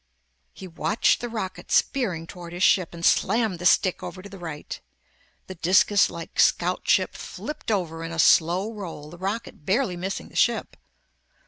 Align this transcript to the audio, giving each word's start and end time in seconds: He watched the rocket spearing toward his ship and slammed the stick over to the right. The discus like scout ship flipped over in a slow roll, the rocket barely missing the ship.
He 0.51 0.67
watched 0.67 1.21
the 1.21 1.29
rocket 1.29 1.71
spearing 1.71 2.25
toward 2.25 2.53
his 2.53 2.63
ship 2.63 2.91
and 2.91 3.05
slammed 3.05 3.59
the 3.59 3.67
stick 3.67 4.01
over 4.01 4.23
to 4.23 4.29
the 4.29 4.39
right. 4.39 4.79
The 5.45 5.53
discus 5.53 6.09
like 6.09 6.39
scout 6.39 6.89
ship 6.89 7.13
flipped 7.13 7.69
over 7.69 8.03
in 8.03 8.11
a 8.11 8.17
slow 8.17 8.73
roll, 8.73 9.11
the 9.11 9.19
rocket 9.19 9.63
barely 9.63 9.95
missing 9.95 10.29
the 10.29 10.35
ship. 10.35 10.75